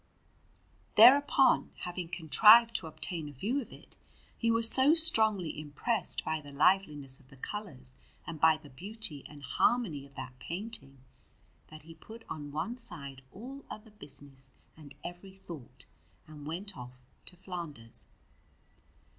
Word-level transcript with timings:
Thereupon, 0.95 1.69
having 1.81 2.09
contrived 2.09 2.73
to 2.77 2.87
obtain 2.87 3.29
a 3.29 3.33
view 3.33 3.61
of 3.61 3.71
it, 3.71 3.95
he 4.35 4.49
was 4.49 4.67
so 4.67 4.95
strongly 4.95 5.55
impressed 5.59 6.25
by 6.25 6.41
the 6.41 6.51
liveliness 6.51 7.19
of 7.19 7.27
the 7.27 7.37
colours 7.37 7.93
and 8.25 8.39
by 8.41 8.57
the 8.57 8.71
beauty 8.71 9.23
and 9.27 9.43
harmony 9.43 10.07
of 10.07 10.15
that 10.15 10.39
painting, 10.39 11.03
that 11.67 11.83
he 11.83 11.93
put 11.93 12.23
on 12.27 12.51
one 12.51 12.77
side 12.77 13.21
all 13.31 13.63
other 13.69 13.91
business 13.91 14.49
and 14.75 14.95
every 15.03 15.35
thought 15.35 15.85
and 16.25 16.47
went 16.47 16.75
off 16.75 16.99
to 17.27 17.35
Flanders. 17.37 18.07